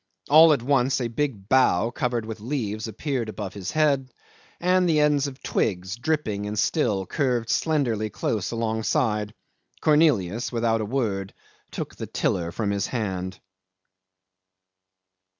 [0.31, 4.09] All at once a big bough covered with leaves appeared above his head,
[4.59, 9.31] and ends of twigs, dripping and still, curved slenderly close alongside.
[9.79, 11.35] Cornelius, without a word,
[11.69, 13.39] took the tiller from his hand.